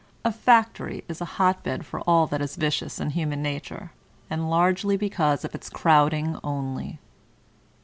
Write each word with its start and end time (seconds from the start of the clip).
(A 0.25 0.31
factory 0.31 1.03
is 1.07 1.21
a 1.21 1.25
hot 1.37 1.61
bed 1.61 1.85
for 1.85 1.99
all 2.07 2.25
that 2.25 2.41
is 2.41 2.55
vicious 2.55 2.99
in 2.99 3.11
human 3.11 3.43
nature, 3.43 3.91
and 4.31 4.49
largely 4.49 4.97
because 4.97 5.45
of 5.45 5.53
its 5.53 5.69
crowding 5.69 6.39
only.) 6.43 6.97